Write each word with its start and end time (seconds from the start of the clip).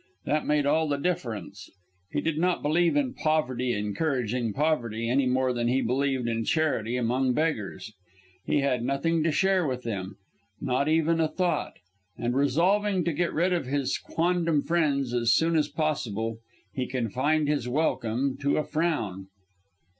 That 0.25 0.47
made 0.47 0.65
all 0.65 0.87
the 0.87 0.97
difference. 0.97 1.69
He 2.11 2.21
did 2.21 2.39
not 2.39 2.63
believe 2.63 2.95
in 2.95 3.13
poverty 3.13 3.73
encouraging 3.73 4.51
poverty, 4.51 5.07
any 5.07 5.27
more 5.27 5.53
than 5.53 5.67
he 5.67 5.81
believed 5.81 6.27
in 6.27 6.43
charity 6.43 6.97
among 6.97 7.33
beggars. 7.33 7.93
He 8.43 8.61
had 8.61 8.83
nothing 8.83 9.21
to 9.21 9.31
share 9.31 9.67
with 9.67 9.83
them, 9.83 10.17
not 10.59 10.87
even 10.87 11.19
a 11.19 11.27
thought; 11.27 11.75
and 12.17 12.33
resolving 12.35 13.03
to 13.03 13.13
get 13.13 13.31
rid 13.31 13.53
of 13.53 13.67
his 13.67 13.99
quondam 13.99 14.63
friends 14.63 15.13
as 15.13 15.33
soon 15.35 15.55
as 15.55 15.67
possible, 15.67 16.39
he 16.73 16.87
confined 16.87 17.47
his 17.47 17.69
welcome 17.69 18.37
to 18.37 18.57
a 18.57 18.63
frown. 18.63 19.27